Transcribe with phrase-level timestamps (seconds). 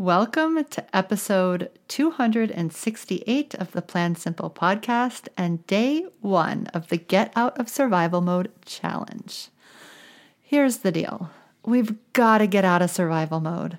[0.00, 7.30] Welcome to episode 268 of the Plan Simple podcast and day one of the Get
[7.36, 9.48] Out of Survival Mode challenge.
[10.40, 11.28] Here's the deal
[11.66, 13.76] we've got to get out of survival mode.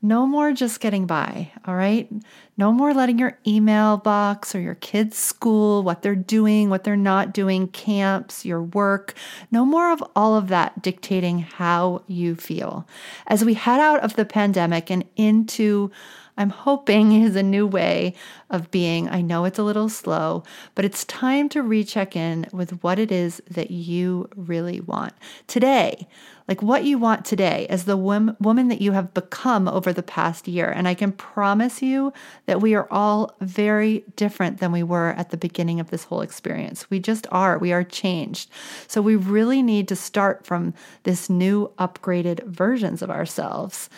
[0.00, 2.08] No more just getting by, all right?
[2.56, 6.96] No more letting your email box or your kids' school, what they're doing, what they're
[6.96, 9.14] not doing, camps, your work,
[9.50, 12.86] no more of all of that dictating how you feel.
[13.26, 15.90] As we head out of the pandemic and into
[16.38, 18.14] I'm hoping is a new way
[18.48, 19.08] of being.
[19.08, 23.12] I know it's a little slow, but it's time to recheck in with what it
[23.12, 25.12] is that you really want
[25.48, 26.06] today,
[26.46, 30.46] like what you want today as the woman that you have become over the past
[30.46, 30.70] year.
[30.70, 32.12] And I can promise you
[32.46, 36.20] that we are all very different than we were at the beginning of this whole
[36.20, 36.88] experience.
[36.88, 37.58] We just are.
[37.58, 38.48] We are changed.
[38.86, 43.90] So we really need to start from this new upgraded versions of ourselves.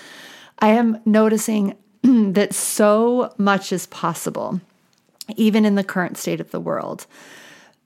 [0.58, 1.76] I am noticing
[2.32, 4.60] that so much is possible,
[5.36, 7.06] even in the current state of the world.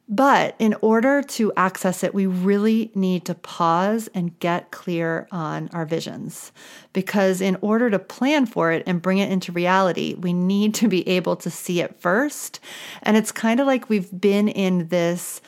[0.07, 5.71] But in order to access it, we really need to pause and get clear on
[5.73, 6.53] our visions.
[6.93, 10.89] Because in order to plan for it and bring it into reality, we need to
[10.89, 12.61] be able to see it first.
[13.03, 15.41] And it's kind of like we've been in this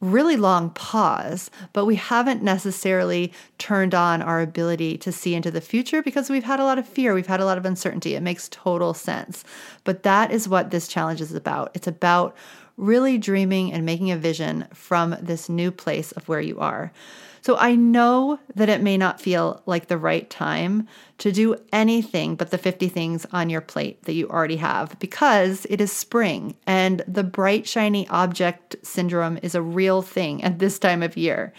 [0.00, 5.60] really long pause, but we haven't necessarily turned on our ability to see into the
[5.60, 8.14] future because we've had a lot of fear, we've had a lot of uncertainty.
[8.14, 9.42] It makes total sense.
[9.84, 11.70] But that is what this challenge is about.
[11.74, 12.36] It's about
[12.76, 16.92] really dreaming and making a vision from this new place of where you are.
[17.46, 22.34] So I know that it may not feel like the right time to do anything
[22.34, 26.56] but the 50 things on your plate that you already have because it is spring
[26.66, 31.52] and the bright, shiny object syndrome is a real thing at this time of year.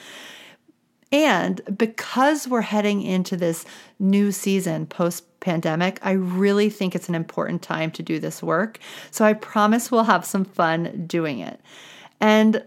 [1.12, 3.66] And because we're heading into this
[3.98, 8.80] new season post pandemic, I really think it's an important time to do this work.
[9.12, 11.62] So I promise we'll have some fun doing it.
[12.20, 12.64] And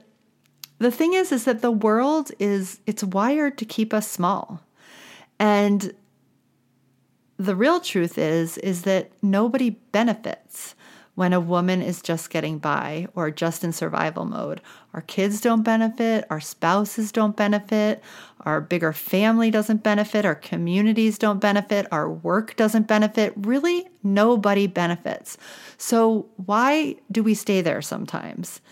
[0.78, 4.62] the thing is is that the world is it's wired to keep us small.
[5.38, 5.94] And
[7.36, 10.74] the real truth is is that nobody benefits
[11.20, 14.58] when a woman is just getting by or just in survival mode.
[14.94, 18.02] Our kids don't benefit, our spouses don't benefit,
[18.40, 23.34] our bigger family doesn't benefit, our communities don't benefit, our work doesn't benefit.
[23.36, 25.36] Really, nobody benefits.
[25.76, 28.62] So, why do we stay there sometimes?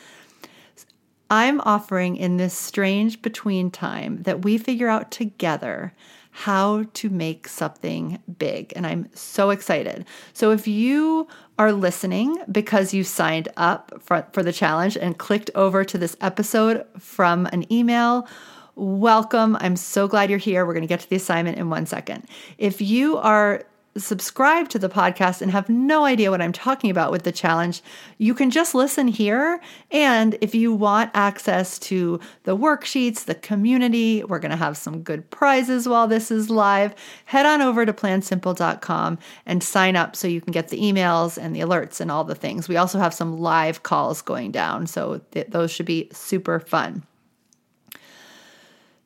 [1.29, 5.93] I'm offering in this strange between time that we figure out together
[6.31, 8.73] how to make something big.
[8.77, 10.05] And I'm so excited.
[10.33, 11.27] So if you
[11.59, 16.17] are listening because you signed up for, for the challenge and clicked over to this
[16.21, 18.29] episode from an email,
[18.77, 19.57] welcome.
[19.61, 20.65] I'm so glad you're here.
[20.65, 22.29] We're going to get to the assignment in one second.
[22.59, 23.65] If you are
[23.99, 27.83] subscribe to the podcast and have no idea what I'm talking about with the challenge,
[28.19, 29.61] you can just listen here.
[29.91, 35.03] And if you want access to the worksheets, the community, we're going to have some
[35.03, 36.95] good prizes while this is live.
[37.27, 41.55] Head on over to plansimple.com and sign up so you can get the emails and
[41.55, 42.69] the alerts and all the things.
[42.69, 47.05] We also have some live calls going down, so th- those should be super fun.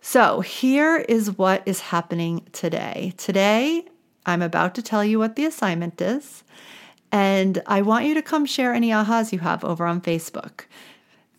[0.05, 3.15] So, here is what is happening today.
[3.17, 3.85] Today,
[4.25, 6.45] I'm about to tell you what the assignment is,
[7.11, 10.67] and I want you to come share any ahas you have over on Facebook.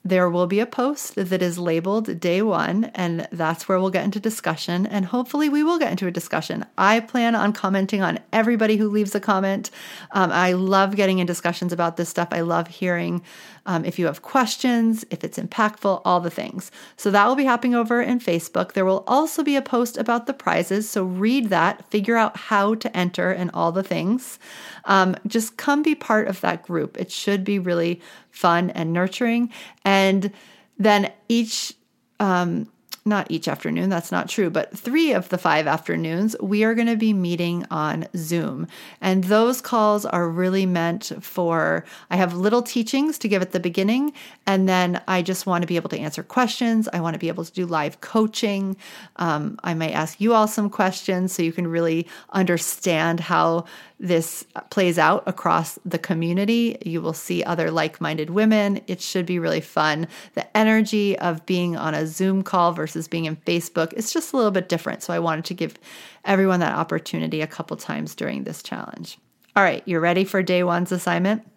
[0.06, 4.04] There will be a post that is labeled day one, and that's where we'll get
[4.04, 4.86] into discussion.
[4.86, 6.66] And hopefully, we will get into a discussion.
[6.78, 9.72] I plan on commenting on everybody who leaves a comment.
[10.12, 12.28] Um, I love getting in discussions about this stuff.
[12.32, 13.22] I love hearing
[13.66, 16.70] um, if you have questions, if it's impactful, all the things.
[16.98, 18.74] So that will be happening over in Facebook.
[18.74, 20.90] There will also be a post about the prizes.
[20.90, 24.38] So read that, figure out how to enter, and all the things.
[24.86, 26.98] Um, just come be part of that group.
[27.00, 28.02] It should be really
[28.32, 29.50] fun and nurturing.
[29.86, 30.32] And
[30.78, 31.74] then each
[32.20, 32.68] um,
[33.06, 36.88] not each afternoon, that's not true, but three of the five afternoons, we are going
[36.88, 38.68] to be meeting on Zoom.
[39.02, 43.60] And those calls are really meant for, I have little teachings to give at the
[43.60, 44.14] beginning,
[44.48, 46.88] and then I just want to be able to answer questions.
[46.94, 48.78] I want to be able to do live coaching.
[49.18, 53.66] Um, I might ask you all some questions so you can really understand how
[54.00, 56.78] this plays out across the community.
[56.86, 58.82] You will see other like minded women.
[58.86, 60.08] It should be really fun.
[60.34, 64.38] The energy of being on a Zoom call versus being in Facebook It's just a
[64.38, 65.04] little bit different.
[65.04, 65.78] So I wanted to give
[66.26, 69.18] everyone that opportunity a couple times during this challenge.
[69.56, 71.48] All right, you're ready for day one's assignment?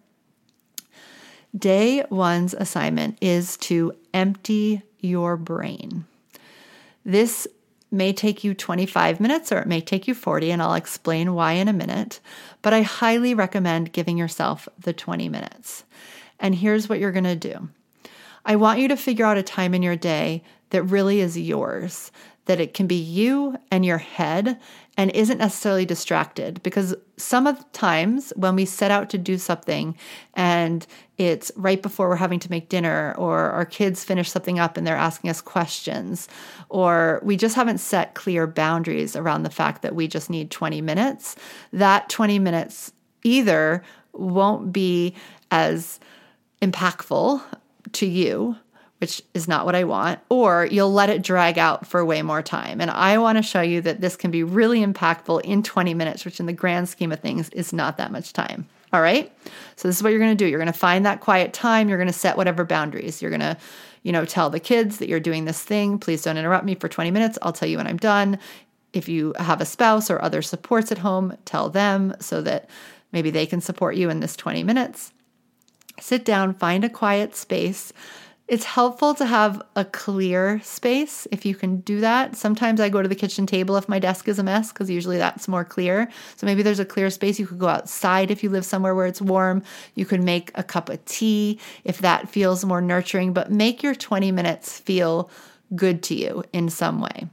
[1.57, 6.05] Day one's assignment is to empty your brain.
[7.05, 7.47] This
[7.89, 11.53] may take you 25 minutes or it may take you 40, and I'll explain why
[11.53, 12.19] in a minute.
[12.61, 15.85] But I highly recommend giving yourself the 20 minutes.
[16.39, 17.69] And here's what you're going to do
[18.47, 22.11] I want you to figure out a time in your day that really is yours,
[22.45, 24.57] that it can be you and your head
[24.95, 26.63] and isn't necessarily distracted.
[26.63, 29.97] Because some of the times when we set out to do something
[30.33, 34.77] and it's right before we're having to make dinner or our kids finish something up
[34.77, 36.29] and they're asking us questions
[36.69, 40.79] or we just haven't set clear boundaries around the fact that we just need 20
[40.81, 41.35] minutes
[41.73, 42.91] that 20 minutes
[43.23, 43.83] either
[44.13, 45.15] won't be
[45.49, 45.99] as
[46.61, 47.41] impactful
[47.93, 48.57] to you
[48.99, 52.41] which is not what I want, or you'll let it drag out for way more
[52.41, 52.81] time.
[52.81, 56.25] And I want to show you that this can be really impactful in 20 minutes,
[56.25, 58.67] which in the grand scheme of things is not that much time.
[58.93, 59.31] All right.
[59.75, 60.49] So this is what you're going to do.
[60.49, 61.89] You're going to find that quiet time.
[61.89, 63.21] You're going to set whatever boundaries.
[63.21, 63.57] You're going to,
[64.01, 65.99] you know, tell the kids that you're doing this thing.
[65.99, 67.37] Please don't interrupt me for 20 minutes.
[67.41, 68.39] I'll tell you when I'm done.
[68.93, 72.69] If you have a spouse or other supports at home, tell them so that
[73.11, 75.11] maybe they can support you in this 20 minutes.
[75.99, 77.91] Sit down, find a quiet space
[78.47, 82.37] it's helpful to have a clear space if you can do that.
[82.37, 85.17] Sometimes I go to the kitchen table if my desk is a mess because usually
[85.17, 86.09] that's more clear.
[86.37, 87.39] So maybe there's a clear space.
[87.39, 89.63] You could go outside if you live somewhere where it's warm.
[89.95, 93.95] You could make a cup of tea if that feels more nurturing, but make your
[93.95, 95.29] 20 minutes feel
[95.75, 97.27] good to you in some way.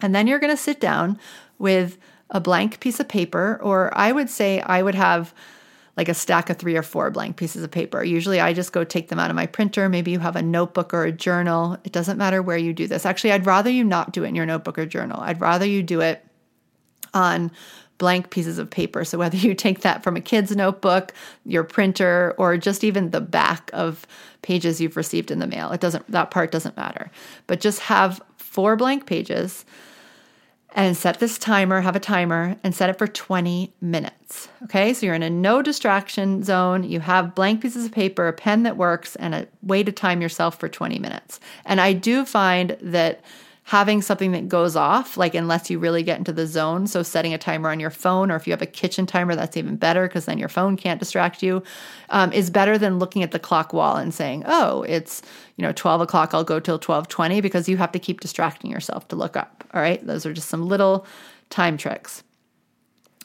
[0.00, 1.20] And then you're going to sit down
[1.58, 1.96] with
[2.30, 5.32] a blank piece of paper, or I would say I would have
[5.98, 8.04] like a stack of three or four blank pieces of paper.
[8.04, 9.88] Usually I just go take them out of my printer.
[9.88, 11.76] Maybe you have a notebook or a journal.
[11.82, 13.04] It doesn't matter where you do this.
[13.04, 15.20] Actually, I'd rather you not do it in your notebook or journal.
[15.20, 16.24] I'd rather you do it
[17.12, 17.50] on
[17.98, 19.04] blank pieces of paper.
[19.04, 21.12] So whether you take that from a kid's notebook,
[21.44, 24.06] your printer, or just even the back of
[24.42, 27.10] pages you've received in the mail, it doesn't that part doesn't matter.
[27.48, 29.64] But just have four blank pages
[30.72, 34.48] and set this timer, have a timer, and set it for 20 minutes.
[34.64, 36.84] Okay, so you're in a no distraction zone.
[36.84, 40.20] You have blank pieces of paper, a pen that works, and a way to time
[40.20, 41.40] yourself for 20 minutes.
[41.64, 43.22] And I do find that
[43.68, 46.86] having something that goes off, like unless you really get into the zone.
[46.86, 49.58] So setting a timer on your phone, or if you have a kitchen timer, that's
[49.58, 51.62] even better because then your phone can't distract you,
[52.08, 55.20] um, is better than looking at the clock wall and saying, "Oh, it's
[55.56, 56.32] you know 12 o'clock.
[56.32, 59.64] I'll go till 12:20," because you have to keep distracting yourself to look up.
[59.74, 61.06] All right, those are just some little
[61.50, 62.22] time tricks.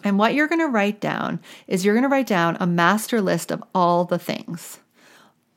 [0.04, 3.22] And what you're going to write down is you're going to write down a master
[3.22, 4.80] list of all the things,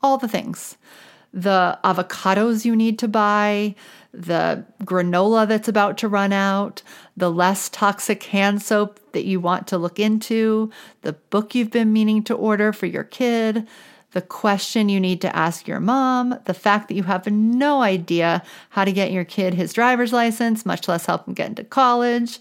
[0.00, 0.76] all the things
[1.36, 3.74] the avocados you need to buy,
[4.16, 6.82] the granola that's about to run out,
[7.16, 10.70] the less toxic hand soap that you want to look into,
[11.02, 13.68] the book you've been meaning to order for your kid,
[14.12, 18.42] the question you need to ask your mom, the fact that you have no idea
[18.70, 22.40] how to get your kid his driver's license, much less help him get into college,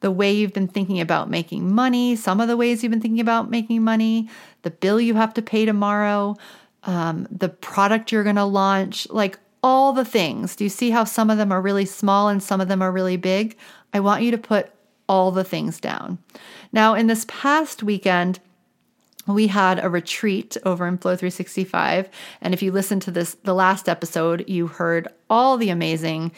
[0.00, 3.20] the way you've been thinking about making money, some of the ways you've been thinking
[3.20, 4.28] about making money,
[4.60, 6.36] the bill you have to pay tomorrow,
[6.82, 10.54] um, the product you're going to launch, like all the things.
[10.54, 12.92] Do you see how some of them are really small and some of them are
[12.92, 13.56] really big?
[13.94, 14.70] I want you to put
[15.08, 16.18] all the things down.
[16.70, 18.40] Now, in this past weekend,
[19.26, 22.10] we had a retreat over in Flow 365.
[22.42, 26.32] And if you listened to this, the last episode, you heard all the amazing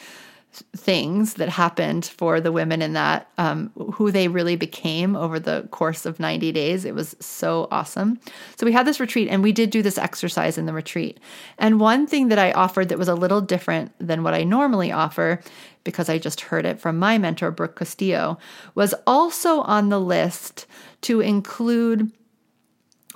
[0.75, 5.67] things that happened for the women in that, um, who they really became over the
[5.71, 6.85] course of 90 days.
[6.85, 8.19] It was so awesome.
[8.57, 11.19] So we had this retreat and we did do this exercise in the retreat.
[11.57, 14.91] And one thing that I offered that was a little different than what I normally
[14.91, 15.41] offer,
[15.83, 18.37] because I just heard it from my mentor, Brooke Castillo,
[18.75, 20.65] was also on the list
[21.01, 22.11] to include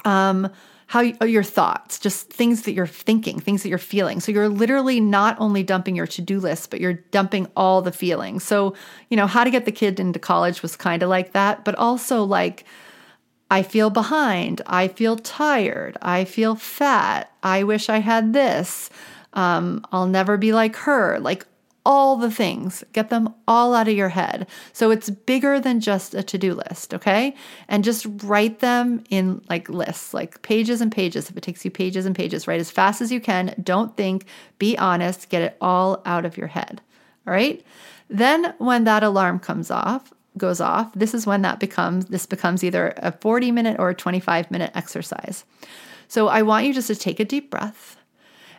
[0.05, 0.50] um,
[0.91, 4.19] how uh, your thoughts, just things that you're thinking, things that you're feeling.
[4.19, 8.43] So you're literally not only dumping your to-do list, but you're dumping all the feelings.
[8.43, 8.75] So,
[9.10, 11.75] you know, how to get the kid into college was kind of like that, but
[11.75, 12.65] also like
[13.50, 18.89] I feel behind, I feel tired, I feel fat, I wish I had this.
[19.31, 21.19] Um, I'll never be like her.
[21.21, 21.45] Like
[21.85, 24.47] all the things, get them all out of your head.
[24.71, 27.35] So it's bigger than just a to do list, okay?
[27.67, 31.29] And just write them in like lists, like pages and pages.
[31.29, 33.55] If it takes you pages and pages, write as fast as you can.
[33.61, 34.25] Don't think,
[34.59, 36.81] be honest, get it all out of your head,
[37.25, 37.65] all right?
[38.09, 42.63] Then when that alarm comes off, goes off, this is when that becomes this becomes
[42.63, 45.45] either a 40 minute or a 25 minute exercise.
[46.07, 47.97] So I want you just to take a deep breath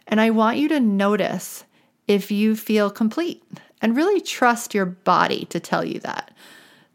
[0.06, 1.64] and I want you to notice
[2.08, 3.42] if you feel complete
[3.80, 6.30] and really trust your body to tell you that.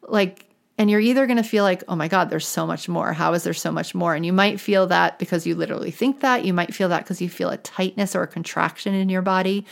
[0.02, 0.46] Like,
[0.78, 3.14] and you're either going to feel like, oh my God, there's so much more.
[3.14, 4.14] How is there so much more?
[4.14, 6.46] And you might feel that because you literally think that.
[6.46, 9.66] You might feel that because you feel a tightness or a contraction in your body.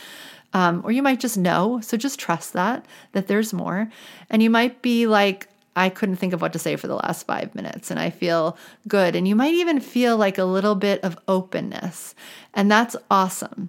[0.52, 1.80] Um, or you might just know.
[1.80, 3.88] So just trust that, that there's more.
[4.30, 7.26] And you might be like, I couldn't think of what to say for the last
[7.26, 8.56] five minutes and I feel
[8.88, 9.14] good.
[9.14, 12.14] And you might even feel like a little bit of openness.
[12.54, 13.68] And that's awesome.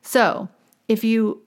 [0.00, 0.48] So
[0.90, 1.40] if you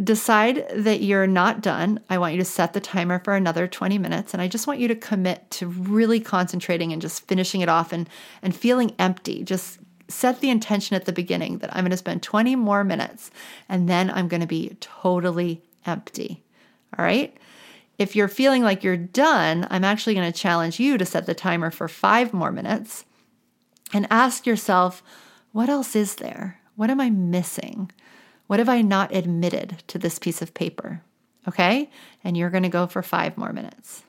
[0.00, 3.98] decide that you're not done, I want you to set the timer for another 20
[3.98, 4.32] minutes.
[4.32, 7.92] And I just want you to commit to really concentrating and just finishing it off
[7.92, 8.08] and,
[8.42, 9.42] and feeling empty.
[9.42, 13.32] Just set the intention at the beginning that I'm going to spend 20 more minutes
[13.68, 16.44] and then I'm going to be totally empty.
[16.96, 17.36] All right.
[17.98, 21.34] If you're feeling like you're done, I'm actually going to challenge you to set the
[21.34, 23.04] timer for five more minutes
[23.92, 25.02] and ask yourself,
[25.50, 26.60] what else is there?
[26.76, 27.90] What am I missing?
[28.46, 31.02] What have I not admitted to this piece of paper?
[31.48, 31.90] Okay.
[32.24, 34.02] And you're going to go for five more minutes.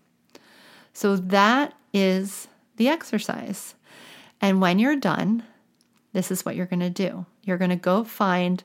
[0.94, 3.76] So that is the exercise.
[4.42, 5.44] And when you're done,
[6.14, 7.26] this is what you're going to do.
[7.44, 8.64] You're going to go find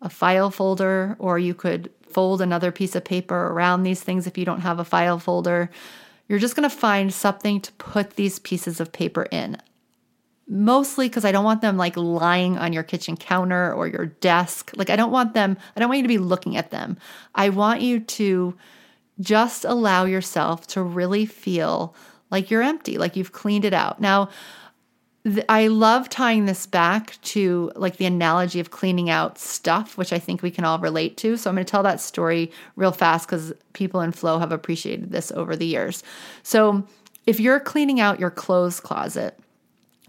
[0.00, 4.38] a file folder, or you could fold another piece of paper around these things if
[4.38, 5.70] you don't have a file folder.
[6.28, 9.58] You're just going to find something to put these pieces of paper in.
[10.48, 14.72] Mostly because I don't want them like lying on your kitchen counter or your desk.
[14.74, 16.96] Like, I don't want them, I don't want you to be looking at them.
[17.34, 18.56] I want you to
[19.20, 21.94] just allow yourself to really feel
[22.30, 24.00] like you're empty, like you've cleaned it out.
[24.00, 24.30] Now,
[25.48, 30.18] I love tying this back to like the analogy of cleaning out stuff, which I
[30.18, 31.36] think we can all relate to.
[31.36, 35.10] So I'm going to tell that story real fast because people in flow have appreciated
[35.10, 36.02] this over the years.
[36.42, 36.84] So
[37.26, 39.38] if you're cleaning out your clothes closet,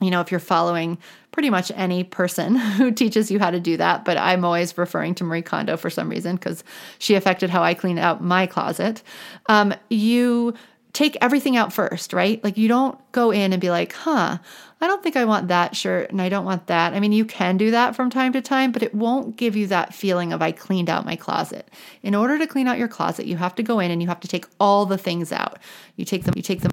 [0.01, 0.98] you know, if you're following
[1.32, 5.15] pretty much any person who teaches you how to do that, but I'm always referring
[5.15, 6.63] to Marie Kondo for some reason because
[6.98, 9.03] she affected how I clean out my closet.
[9.48, 10.53] Um, you
[10.94, 12.44] take everything out first, right?
[12.44, 14.39] Like you don't go in and be like, huh,
[14.82, 16.94] I don't think I want that shirt and I don't want that.
[16.94, 19.68] I mean, you can do that from time to time, but it won't give you
[19.68, 21.70] that feeling of I cleaned out my closet.
[22.01, 24.20] In order to clean out your closet, you have to go in and you have
[24.22, 25.60] to take all the things out.
[25.96, 26.72] You take them, you take them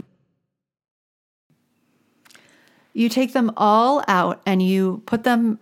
[2.97, 5.59] you take them all out and you put them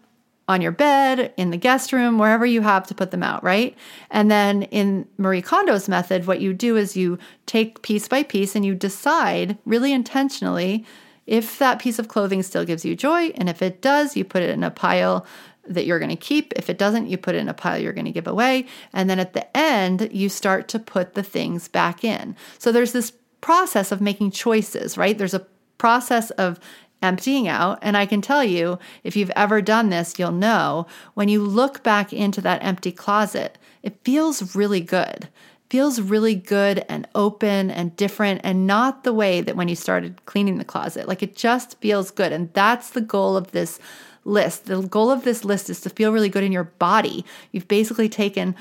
[0.46, 3.76] on your bed, in the guest room, wherever you have to put them out, right?
[4.10, 8.54] And then in Marie Kondo's method, what you do is you take piece by piece
[8.54, 10.84] and you decide really intentionally
[11.26, 13.32] if that piece of clothing still gives you joy.
[13.36, 15.26] And if it does, you put it in a pile
[15.66, 16.52] that you're going to keep.
[16.54, 18.66] If it doesn't, you put it in a pile you're going to give away.
[18.92, 22.36] And then at the end, you start to put the things back in.
[22.58, 25.18] So there's this process of making choices, right?
[25.18, 25.46] There's a
[25.78, 26.60] process of
[27.04, 27.78] emptying out.
[27.82, 31.82] And I can tell you, if you've ever done this, you'll know when you look
[31.82, 35.28] back into that empty closet, it feels really good.
[35.70, 40.24] feels really good and open and different and not the way that when you started
[40.24, 41.08] cleaning the closet.
[41.08, 42.32] Like it just feels good.
[42.32, 43.80] And that's the goal of this
[44.24, 44.66] list.
[44.66, 47.24] The goal of this list is to feel really good in your body.
[47.50, 48.54] You've basically taken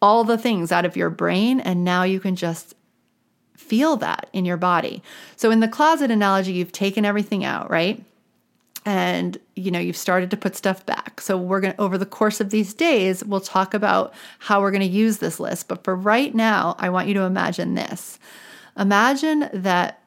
[0.00, 2.74] all the things out of your brain and now you can just
[3.56, 5.02] feel that in your body.
[5.36, 8.04] So in the closet analogy, you've taken everything out, right?
[8.84, 11.20] And you know, you've started to put stuff back.
[11.20, 14.70] So we're going to over the course of these days, we'll talk about how we're
[14.70, 15.66] going to use this list.
[15.66, 18.18] But for right now, I want you to imagine this.
[18.78, 20.00] Imagine that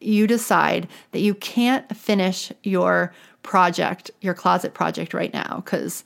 [0.00, 3.12] you decide that you can't finish your
[3.42, 6.04] project, your closet project right now cuz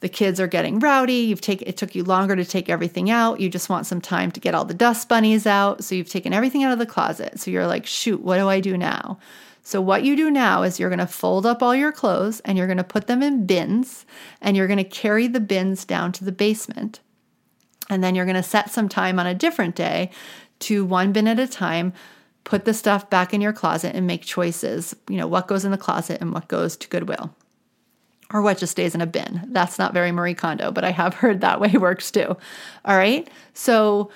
[0.00, 3.48] the kids are getting rowdy you've it took you longer to take everything out you
[3.48, 6.64] just want some time to get all the dust bunnies out so you've taken everything
[6.64, 7.40] out of the closet.
[7.40, 9.18] So you're like shoot what do i do now?
[9.62, 12.56] So what you do now is you're going to fold up all your clothes and
[12.56, 14.06] you're going to put them in bins
[14.40, 17.00] and you're going to carry the bins down to the basement.
[17.90, 20.10] And then you're going to set some time on a different day
[20.60, 21.92] to one bin at a time
[22.44, 25.72] put the stuff back in your closet and make choices you know what goes in
[25.72, 27.34] the closet and what goes to goodwill
[28.32, 29.42] or what just stays in a bin.
[29.48, 32.36] That's not very Marie Kondo, but I have heard that way works too.
[32.84, 33.28] All right.
[33.54, 34.10] So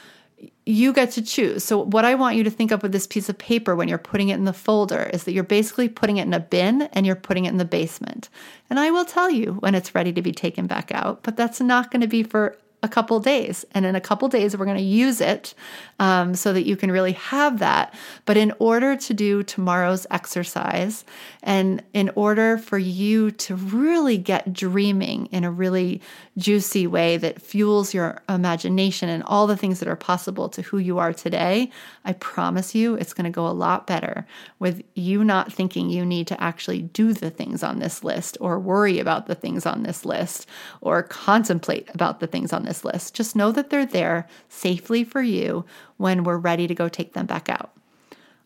[0.66, 1.64] you get to choose.
[1.64, 3.98] So, what I want you to think of with this piece of paper when you're
[3.98, 7.04] putting it in the folder is that you're basically putting it in a bin and
[7.04, 8.28] you're putting it in the basement.
[8.68, 11.60] And I will tell you when it's ready to be taken back out, but that's
[11.60, 13.64] not going to be for a couple days.
[13.72, 15.54] And in a couple days, we're going to use it
[15.98, 17.94] um, so that you can really have that.
[18.24, 21.04] But in order to do tomorrow's exercise,
[21.42, 26.00] and in order for you to really get dreaming in a really
[26.38, 30.78] juicy way that fuels your imagination and all the things that are possible to who
[30.78, 31.70] you are today,
[32.04, 34.26] I promise you it's going to go a lot better
[34.58, 38.58] with you not thinking you need to actually do the things on this list or
[38.58, 40.46] worry about the things on this list
[40.80, 43.14] or contemplate about the things on this list.
[43.14, 45.64] Just know that they're there safely for you
[45.96, 47.72] when we're ready to go take them back out.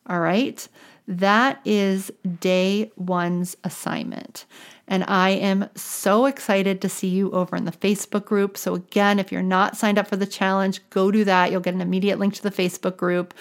[0.09, 0.67] All right.
[1.07, 4.47] That is day one's assignment.
[4.89, 8.57] And I am so excited to see you over in the Facebook group.
[8.57, 11.51] So, again, if you're not signed up for the challenge, go do that.
[11.51, 13.35] You'll get an immediate link to the Facebook group.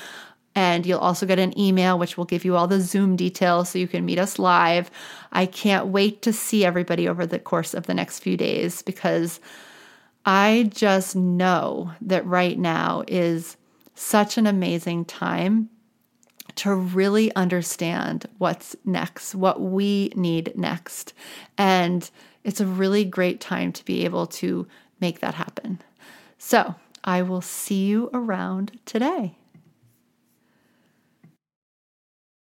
[0.55, 3.79] And you'll also get an email, which will give you all the Zoom details so
[3.79, 4.91] you can meet us live.
[5.31, 9.39] I can't wait to see everybody over the course of the next few days because
[10.25, 13.57] I just know that right now is
[13.95, 15.69] such an amazing time
[16.55, 21.13] to really understand what's next, what we need next.
[21.57, 22.09] And
[22.43, 24.67] it's a really great time to be able to
[24.99, 25.81] make that happen.
[26.37, 29.37] So I will see you around today.